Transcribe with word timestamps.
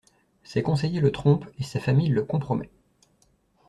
Ses 0.41 0.63
conseillers 0.63 0.99
le 0.99 1.11
trompent 1.11 1.45
et 1.59 1.63
sa 1.63 1.79
famille 1.79 2.09
le 2.09 2.23
compromet. 2.25 2.71